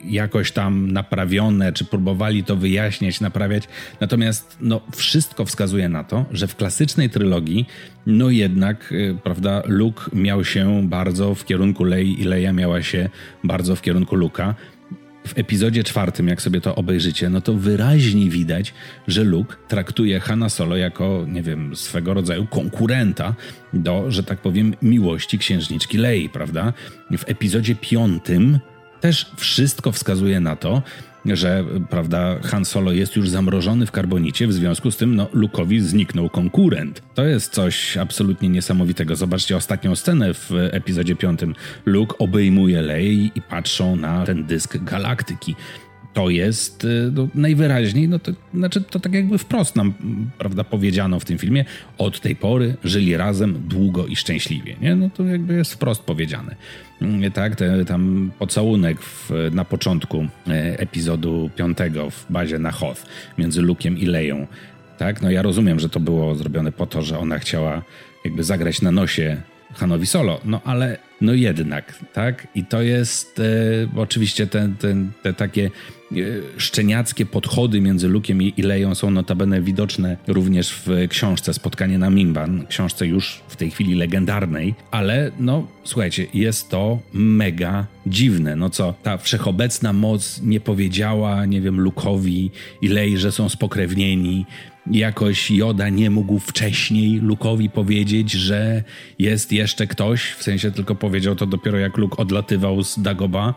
jakoś 0.05 0.53
tam 0.53 0.91
naprawione, 0.91 1.73
czy 1.73 1.85
próbowali 1.85 2.45
to 2.45 2.57
wyjaśniać, 2.57 3.21
naprawiać, 3.21 3.69
natomiast 4.01 4.57
no, 4.61 4.81
wszystko 4.97 5.45
wskazuje 5.45 5.89
na 5.89 6.05
to, 6.05 6.25
że 6.33 6.47
w 6.47 6.57
klasycznej 6.57 7.11
trylogii 7.11 7.67
no 8.07 8.31
jednak, 8.31 8.93
y, 8.93 9.17
prawda, 9.23 9.63
Luke 9.67 10.05
miał 10.13 10.45
się 10.45 10.89
bardzo 10.89 11.35
w 11.35 11.45
kierunku 11.45 11.85
Lei 11.85 12.21
i 12.21 12.25
Leia 12.25 12.53
miała 12.53 12.83
się 12.83 13.11
bardzo 13.45 13.77
w 13.77 13.83
kierunku 13.83 14.17
Luka 14.17 14.55
w 15.27 15.39
epizodzie 15.39 15.85
czwartym, 15.85 16.29
jak 16.29 16.43
sobie 16.43 16.61
to 16.61 16.75
obejrzycie, 16.75 17.31
no 17.31 17.41
to 17.41 17.55
wyraźnie 17.55 18.31
widać, 18.31 18.75
że 19.09 19.25
Luke 19.25 19.57
traktuje 19.69 20.21
Hanna 20.21 20.49
Solo 20.49 20.77
jako, 20.77 21.27
nie 21.29 21.43
wiem, 21.43 21.77
swego 21.77 22.15
rodzaju 22.15 22.47
konkurenta 22.47 23.35
do, 23.73 24.11
że 24.11 24.23
tak 24.23 24.39
powiem, 24.39 24.75
miłości 24.83 25.39
księżniczki 25.39 25.99
Lei, 25.99 26.29
prawda? 26.29 26.73
W 27.19 27.29
epizodzie 27.29 27.75
piątym 27.75 28.59
też 29.01 29.33
wszystko 29.37 29.93
wskazuje 29.93 30.41
na 30.41 30.57
to, 30.57 30.83
że 31.27 31.65
prawda, 31.91 32.37
Han 32.43 32.65
Solo 32.65 32.93
jest 32.93 33.17
już 33.17 33.29
zamrożony 33.29 33.87
w 33.87 33.91
karbonicie, 33.91 34.47
w 34.47 34.53
związku 34.53 34.91
z 34.91 34.97
tym 34.97 35.17
no, 35.17 35.27
Luke'owi 35.27 35.81
zniknął 35.81 36.31
konkurent. 36.31 37.03
To 37.15 37.25
jest 37.25 37.53
coś 37.53 37.97
absolutnie 37.97 38.49
niesamowitego. 38.49 39.17
Zobaczcie 39.17 39.57
ostatnią 39.57 39.97
scenę 39.97 40.35
w 40.35 40.51
epizodzie 40.71 41.17
piątym. 41.17 41.55
Luke 41.87 42.19
obejmuje 42.19 42.83
Lei 42.83 43.33
i 43.35 43.43
patrzą 43.43 43.97
na 43.97 44.27
ten 44.27 44.45
dysk 44.45 44.77
galaktyki 44.77 45.57
to 46.15 46.31
jest 46.31 46.85
y, 46.85 47.13
no, 47.15 47.29
najwyraźniej, 47.35 48.09
no 48.09 48.19
to 48.19 48.33
znaczy 48.55 48.81
to 48.81 49.01
tak 49.01 49.15
jakby 49.15 49.39
wprost 49.39 49.77
nam, 49.77 49.95
prawda, 50.39 50.65
powiedziano 50.65 51.21
w 51.21 51.25
tym 51.25 51.39
filmie, 51.39 51.65
od 51.99 52.21
tej 52.21 52.37
pory 52.37 52.77
żyli 52.85 53.17
razem 53.17 53.63
długo 53.69 54.07
i 54.07 54.17
szczęśliwie, 54.17 54.77
nie? 54.81 54.97
No 54.97 55.11
to 55.11 55.25
jakby 55.25 55.55
jest 55.55 55.75
wprost 55.75 56.03
powiedziane. 56.03 56.57
Mm, 57.03 57.33
tak, 57.33 57.57
ten, 57.57 57.85
tam 57.85 58.31
pocałunek 58.39 59.03
w, 59.03 59.31
na 59.53 59.65
początku 59.65 60.27
e, 60.49 60.79
epizodu 60.79 61.51
piątego 61.57 62.11
w 62.11 62.27
bazie 62.31 62.59
na 62.59 62.71
Hoth 62.71 63.07
między 63.39 63.63
Lukiem 63.63 63.99
i 63.99 64.07
Leją, 64.07 64.47
tak? 64.99 65.23
No 65.23 65.31
ja 65.31 65.43
rozumiem, 65.43 65.81
że 65.81 65.89
to 65.89 66.01
było 66.01 66.35
zrobione 66.35 66.73
po 66.73 66.87
to, 66.87 67.03
że 67.03 67.19
ona 67.19 67.39
chciała 67.39 67.83
jakby 68.25 68.45
zagrać 68.45 68.83
na 68.83 68.91
nosie 68.91 69.43
Hanowi 69.75 70.07
Solo, 70.07 70.41
no 70.45 70.61
ale 70.65 70.99
no 71.21 71.35
jednak, 71.35 71.99
tak? 72.13 72.47
I 72.55 72.65
to 72.65 72.83
jest 72.83 73.39
e, 73.39 73.43
oczywiście 73.97 74.47
te, 74.47 74.69
te, 74.79 74.97
te 75.23 75.33
takie 75.33 75.71
szczeniackie 76.57 77.27
podchody 77.27 77.81
między 77.81 78.09
Lukiem 78.09 78.43
i 78.43 78.63
Leją 78.63 78.95
są 78.95 79.11
notabene 79.11 79.63
widoczne 79.63 80.17
również 80.27 80.73
w 80.73 80.89
książce 81.09 81.55
Spotkanie 81.55 81.99
na 81.99 82.11
Mimban, 82.11 82.67
książce 82.67 83.07
już 83.07 83.43
w 83.49 83.57
tej 83.57 83.71
chwili 83.71 83.95
legendarnej, 83.95 84.75
ale 84.91 85.33
no 85.39 85.67
słuchajcie, 85.85 86.27
jest 86.35 86.69
to 86.69 86.99
mega 87.13 87.87
dziwne. 88.07 88.57
No 88.57 88.71
co, 88.71 88.95
ta 89.03 89.19
wszechobecna 89.19 89.93
moc 89.93 90.43
nie 90.43 90.61
powiedziała, 90.61 91.47
nie 91.47 91.61
wiem, 91.61 91.81
Lukowi 91.81 92.51
i 92.83 92.89
Lei, 92.89 93.17
że 93.17 93.33
są 93.33 93.49
spokrewnieni, 93.49 94.47
jakoś 94.91 95.51
Joda 95.51 95.89
nie 95.89 96.11
mógł 96.11 96.39
wcześniej 96.39 97.21
Lukowi 97.21 97.71
powiedzieć, 97.71 98.33
że 98.33 98.83
jest 99.19 99.53
jeszcze 99.53 99.87
ktoś, 99.87 100.23
w 100.23 100.43
sensie 100.43 100.71
tylko 100.71 100.95
powiedział 100.95 101.37
to 101.37 101.47
dopiero 101.47 101.79
jak 101.79 101.97
Luke 101.97 102.17
odlatywał 102.17 102.83
z 102.83 103.03
Dagoba. 103.03 103.55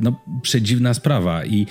No, 0.00 0.20
przedziwna 0.42 0.94
sprawa 0.94 1.44
i 1.44 1.66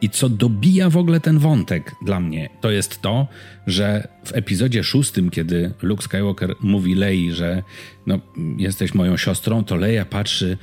i 0.00 0.10
co 0.10 0.28
dobija 0.28 0.90
w 0.90 0.96
ogóle 0.96 1.20
ten 1.20 1.38
wątek 1.38 1.94
dla 2.04 2.20
mnie, 2.20 2.50
to 2.60 2.70
jest 2.70 3.02
to, 3.02 3.28
że 3.66 4.08
w 4.24 4.34
epizodzie 4.34 4.84
szóstym, 4.84 5.30
kiedy 5.30 5.72
Luke 5.82 6.02
Skywalker 6.02 6.54
mówi 6.60 6.94
Lei, 6.94 7.32
że 7.32 7.62
no, 8.06 8.18
jesteś 8.58 8.94
moją 8.94 9.16
siostrą, 9.16 9.64
to 9.64 9.76
Leia 9.76 10.04
patrzy 10.04 10.58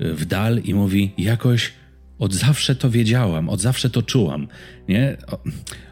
w 0.00 0.24
dal 0.24 0.58
i 0.58 0.74
mówi 0.74 1.12
jakoś 1.18 1.72
od 2.18 2.34
zawsze 2.34 2.76
to 2.76 2.90
wiedziałam, 2.90 3.48
od 3.48 3.60
zawsze 3.60 3.90
to 3.90 4.02
czułam, 4.02 4.48
nie? 4.88 5.16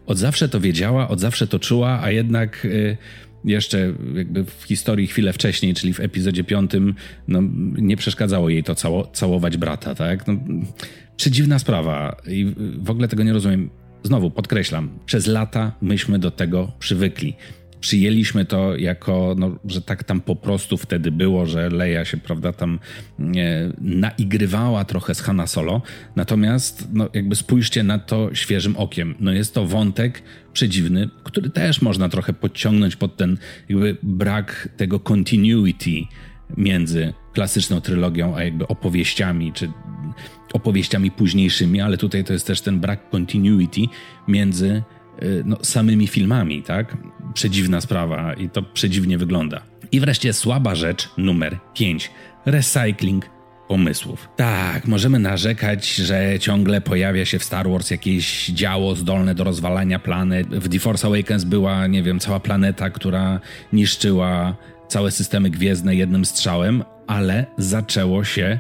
Od 0.07 0.19
zawsze 0.19 0.49
to 0.49 0.61
wiedziała, 0.61 1.09
od 1.09 1.21
zawsze 1.21 1.47
to 1.47 1.59
czuła, 1.59 2.01
a 2.03 2.11
jednak 2.11 2.65
y, 2.65 2.97
jeszcze 3.45 3.95
jakby 4.15 4.45
w 4.45 4.63
historii 4.63 5.07
chwilę 5.07 5.33
wcześniej, 5.33 5.75
czyli 5.75 5.93
w 5.93 6.01
epizodzie 6.01 6.45
piątym, 6.45 6.95
no, 7.29 7.41
nie 7.79 7.97
przeszkadzało 7.97 8.49
jej 8.49 8.65
to 8.65 8.75
cało, 8.75 9.07
całować 9.07 9.57
brata, 9.57 9.95
tak? 9.95 10.27
No, 10.27 10.35
przedziwna 11.17 11.59
sprawa 11.59 12.17
i 12.27 12.55
w 12.79 12.91
ogóle 12.91 13.09
tego 13.09 13.23
nie 13.23 13.33
rozumiem. 13.33 13.71
Znowu 14.03 14.31
podkreślam, 14.31 14.99
przez 15.07 15.27
lata 15.27 15.73
myśmy 15.83 16.19
do 16.19 16.31
tego 16.31 16.73
przywykli 16.79 17.35
przyjęliśmy 17.85 18.45
to 18.45 18.77
jako, 18.77 19.35
no, 19.39 19.59
że 19.65 19.83
tak 19.83 20.05
tam 20.05 20.21
po 20.21 20.37
prostu 20.37 20.77
wtedy 20.77 21.13
było, 21.13 21.47
że 21.47 21.71
Leia 21.71 22.05
się, 22.05 22.17
prawda, 22.17 22.53
tam 22.53 22.79
e, 23.19 23.73
naigrywała 23.81 24.85
trochę 24.85 25.15
z 25.15 25.21
Hanna 25.21 25.47
Solo. 25.47 25.83
Natomiast, 26.17 26.89
no, 26.93 27.09
jakby 27.15 27.37
spójrzcie 27.37 27.83
na 27.83 27.99
to 27.99 28.35
świeżym 28.35 28.77
okiem. 28.77 29.15
No, 29.21 29.33
jest 29.33 29.55
to 29.55 29.67
wątek 29.67 30.23
przedziwny, 30.53 31.11
który 31.25 31.51
też 31.51 31.83
można 31.83 32.09
trochę 32.09 32.33
podciągnąć 32.33 32.97
pod 32.97 33.17
ten 33.17 33.39
jakby 33.69 33.97
brak 34.03 34.69
tego 34.77 35.01
continuity 35.01 35.91
między 36.57 37.13
klasyczną 37.33 37.81
trylogią, 37.81 38.37
a 38.37 38.45
jakby 38.45 38.69
opowieściami, 38.69 39.53
czy 39.53 39.71
opowieściami 40.53 41.11
późniejszymi, 41.11 41.81
ale 41.81 41.99
tutaj 41.99 42.25
to 42.25 42.33
jest 42.33 42.47
też 42.47 42.61
ten 42.61 42.81
brak 42.81 43.11
continuity 43.11 43.81
między 44.29 44.83
no, 45.45 45.57
samymi 45.63 46.07
filmami, 46.07 46.63
tak? 46.63 46.97
Przedziwna 47.35 47.81
sprawa 47.81 48.35
i 48.35 48.49
to 48.49 48.63
przedziwnie 48.63 49.19
wygląda. 49.19 49.63
I 49.93 50.01
wreszcie 50.01 50.33
słaba 50.33 50.75
rzecz 50.75 51.11
numer 51.19 51.59
5. 51.75 52.11
Recycling 52.47 53.31
pomysłów. 53.69 54.29
Tak, 54.37 54.87
możemy 54.87 55.19
narzekać, 55.19 55.95
że 55.95 56.39
ciągle 56.41 56.81
pojawia 56.81 57.25
się 57.25 57.39
w 57.39 57.45
Star 57.45 57.69
Wars 57.69 57.91
jakieś 57.91 58.47
działo 58.47 58.95
zdolne 58.95 59.35
do 59.35 59.45
rozwalania 59.45 59.99
planet. 59.99 60.49
W 60.49 60.69
The 60.69 60.79
Force 60.79 61.07
Awakens 61.07 61.45
była, 61.45 61.87
nie 61.87 62.03
wiem, 62.03 62.21
cała 62.21 62.41
planeta, 62.41 62.91
która 62.91 63.41
niszczyła 63.73 64.57
całe 64.89 65.11
systemy 65.11 65.51
gwiezdne 65.51 65.95
jednym 65.95 66.25
strzałem, 66.25 66.85
ale 67.07 67.47
zaczęło 67.59 68.25
się 68.25 68.59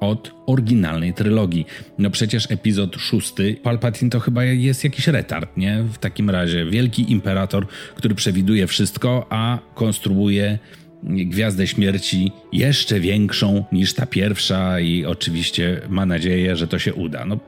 od 0.00 0.32
oryginalnej 0.46 1.14
trylogii. 1.14 1.66
No 1.98 2.10
przecież 2.10 2.50
epizod 2.50 2.96
szósty, 2.96 3.56
Palpatine 3.62 4.10
to 4.10 4.20
chyba 4.20 4.44
jest 4.44 4.84
jakiś 4.84 5.06
retard, 5.06 5.56
nie? 5.56 5.82
W 5.82 5.98
takim 5.98 6.30
razie 6.30 6.66
wielki 6.66 7.12
imperator, 7.12 7.66
który 7.96 8.14
przewiduje 8.14 8.66
wszystko, 8.66 9.26
a 9.30 9.58
konstruuje 9.74 10.58
Gwiazdę 11.02 11.66
Śmierci 11.66 12.32
jeszcze 12.52 13.00
większą 13.00 13.64
niż 13.72 13.94
ta 13.94 14.06
pierwsza 14.06 14.80
i 14.80 15.04
oczywiście 15.04 15.80
ma 15.88 16.06
nadzieję, 16.06 16.56
że 16.56 16.68
to 16.68 16.78
się 16.78 16.94
uda. 16.94 17.24
No 17.24 17.38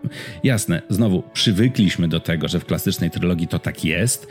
jasne, 0.44 0.82
znowu 0.88 1.22
przywykliśmy 1.32 2.08
do 2.08 2.20
tego, 2.20 2.48
że 2.48 2.60
w 2.60 2.64
klasycznej 2.64 3.10
trylogii 3.10 3.48
to 3.48 3.58
tak 3.58 3.84
jest, 3.84 4.28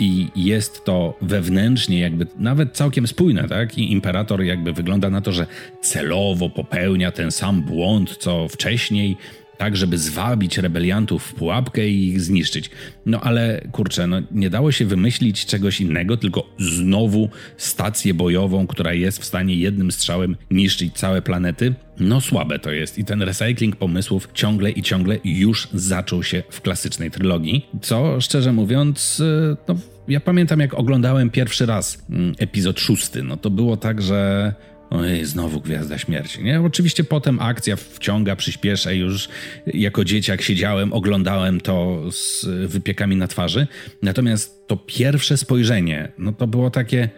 i 0.00 0.28
jest 0.36 0.84
to 0.84 1.14
wewnętrznie 1.22 2.00
jakby 2.00 2.26
nawet 2.38 2.72
całkiem 2.72 3.06
spójne, 3.06 3.48
tak? 3.48 3.78
I 3.78 3.92
imperator 3.92 4.42
jakby 4.42 4.72
wygląda 4.72 5.10
na 5.10 5.20
to, 5.20 5.32
że 5.32 5.46
celowo 5.80 6.50
popełnia 6.50 7.12
ten 7.12 7.30
sam 7.30 7.62
błąd, 7.62 8.16
co 8.16 8.48
wcześniej, 8.48 9.16
tak, 9.60 9.76
żeby 9.76 9.98
zwabić 9.98 10.58
rebeliantów 10.58 11.24
w 11.24 11.34
pułapkę 11.34 11.88
i 11.88 12.08
ich 12.08 12.20
zniszczyć. 12.20 12.70
No 13.06 13.20
ale 13.20 13.60
kurczę, 13.72 14.06
no, 14.06 14.16
nie 14.32 14.50
dało 14.50 14.72
się 14.72 14.86
wymyślić 14.86 15.46
czegoś 15.46 15.80
innego, 15.80 16.16
tylko 16.16 16.46
znowu 16.58 17.28
stację 17.56 18.14
bojową, 18.14 18.66
która 18.66 18.92
jest 18.92 19.18
w 19.18 19.24
stanie 19.24 19.54
jednym 19.54 19.92
strzałem 19.92 20.36
niszczyć 20.50 20.94
całe 20.94 21.22
planety. 21.22 21.74
No 21.98 22.20
słabe 22.20 22.58
to 22.58 22.70
jest 22.70 22.98
i 22.98 23.04
ten 23.04 23.22
recycling 23.22 23.76
pomysłów 23.76 24.28
ciągle 24.34 24.70
i 24.70 24.82
ciągle 24.82 25.18
już 25.24 25.68
zaczął 25.74 26.22
się 26.22 26.42
w 26.50 26.60
klasycznej 26.60 27.10
trylogii, 27.10 27.66
co 27.82 28.20
szczerze 28.20 28.52
mówiąc, 28.52 29.20
y, 29.20 29.56
no, 29.68 29.74
ja 30.08 30.20
pamiętam 30.20 30.60
jak 30.60 30.74
oglądałem 30.74 31.30
pierwszy 31.30 31.66
raz 31.66 32.06
mm, 32.10 32.34
epizod 32.38 32.80
szósty, 32.80 33.22
no 33.22 33.36
to 33.36 33.50
było 33.50 33.76
tak, 33.76 34.02
że 34.02 34.54
Ojej, 34.90 35.24
znowu 35.24 35.60
Gwiazda 35.60 35.98
Śmierci. 35.98 36.44
Nie? 36.44 36.60
Oczywiście 36.60 37.04
potem 37.04 37.40
akcja 37.40 37.76
wciąga, 37.76 38.36
przyspiesza. 38.36 38.92
Już 38.92 39.28
jako 39.66 40.04
dzieciak 40.04 40.42
siedziałem, 40.42 40.92
oglądałem 40.92 41.60
to 41.60 42.02
z 42.10 42.46
wypiekami 42.70 43.16
na 43.16 43.28
twarzy. 43.28 43.66
Natomiast 44.02 44.66
to 44.66 44.76
pierwsze 44.76 45.36
spojrzenie, 45.36 46.12
no 46.18 46.32
to 46.32 46.46
było 46.46 46.70
takie 46.70 47.08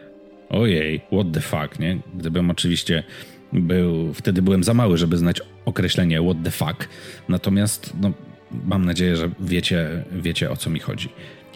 ojej, 0.49 1.01
what 1.13 1.27
the 1.33 1.41
fuck, 1.41 1.79
nie? 1.79 1.99
Gdybym 2.15 2.51
oczywiście 2.51 3.03
był, 3.53 4.15
wtedy 4.15 4.43
byłem 4.43 4.65
za 4.65 4.75
mały, 4.75 4.99
żeby 4.99 5.17
znać 5.17 5.41
określenie 5.65 6.23
what 6.23 6.37
the 6.45 6.51
fuck. 6.51 6.89
Natomiast 7.29 7.93
no, 8.01 8.13
mam 8.65 8.85
nadzieję, 8.85 9.17
że 9.17 9.31
wiecie, 9.41 10.05
wiecie 10.13 10.51
o 10.51 10.57
co 10.57 10.71
mi 10.71 10.81
chodzi. 10.81 11.09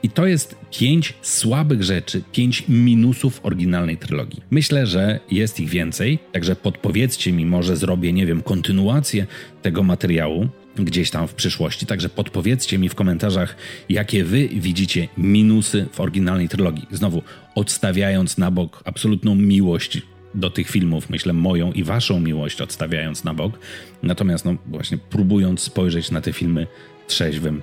I 0.03 0.11
to 0.11 0.26
jest 0.26 0.57
pięć 0.79 1.15
słabych 1.23 1.83
rzeczy, 1.83 2.23
pięć 2.33 2.65
minusów 2.69 3.41
oryginalnej 3.43 3.97
trylogii. 3.97 4.43
Myślę, 4.50 4.87
że 4.87 5.21
jest 5.31 5.61
ich 5.61 5.69
więcej, 5.69 6.19
także 6.33 6.57
podpowiedzcie 6.57 7.33
mi, 7.33 7.47
może 7.47 7.76
zrobię, 7.76 8.12
nie 8.12 8.26
wiem, 8.26 8.43
kontynuację 8.43 9.26
tego 9.62 9.83
materiału 9.83 10.49
gdzieś 10.85 11.11
tam 11.11 11.29
w 11.29 11.35
przyszłości. 11.35 11.87
Także 11.87 12.09
podpowiedzcie 12.09 12.79
mi 12.79 12.88
w 12.88 12.95
komentarzach, 12.95 13.57
jakie 13.88 14.25
wy 14.25 14.49
widzicie 14.49 15.09
minusy 15.19 15.87
w 15.93 16.00
oryginalnej 16.00 16.49
trylogii. 16.49 16.87
Znowu, 16.91 17.23
odstawiając 17.55 18.38
na 18.38 18.50
bok 18.50 18.83
absolutną 18.85 19.35
miłość 19.35 20.03
do 20.35 20.50
tych 20.50 20.71
filmów, 20.71 21.11
myślę, 21.11 21.33
moją 21.33 21.73
i 21.73 21.85
waszą 21.85 22.21
miłość 22.21 22.61
odstawiając 22.61 23.25
na 23.25 23.35
bok. 23.35 23.59
Natomiast, 24.03 24.45
no 24.45 24.57
właśnie, 24.67 24.99
próbując 24.99 25.61
spojrzeć 25.61 26.11
na 26.11 26.21
te 26.21 26.33
filmy 26.33 26.67
trzeźwym 27.07 27.62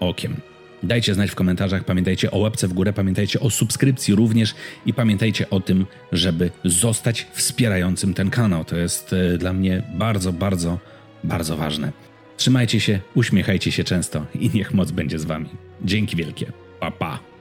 okiem. 0.00 0.36
Dajcie 0.82 1.14
znać 1.14 1.30
w 1.30 1.34
komentarzach, 1.34 1.84
pamiętajcie 1.84 2.30
o 2.30 2.38
łapce 2.38 2.68
w 2.68 2.72
górę, 2.72 2.92
pamiętajcie 2.92 3.40
o 3.40 3.50
subskrypcji 3.50 4.14
również 4.14 4.54
i 4.86 4.94
pamiętajcie 4.94 5.50
o 5.50 5.60
tym, 5.60 5.86
żeby 6.12 6.50
zostać 6.64 7.26
wspierającym 7.32 8.14
ten 8.14 8.30
kanał. 8.30 8.64
To 8.64 8.76
jest 8.76 9.12
e, 9.12 9.38
dla 9.38 9.52
mnie 9.52 9.82
bardzo, 9.94 10.32
bardzo, 10.32 10.78
bardzo 11.24 11.56
ważne. 11.56 11.92
Trzymajcie 12.36 12.80
się, 12.80 13.00
uśmiechajcie 13.14 13.72
się 13.72 13.84
często 13.84 14.26
i 14.34 14.50
niech 14.54 14.74
moc 14.74 14.90
będzie 14.90 15.18
z 15.18 15.24
wami. 15.24 15.48
Dzięki 15.84 16.16
wielkie. 16.16 16.52
Pa, 16.80 16.90
pa. 16.90 17.37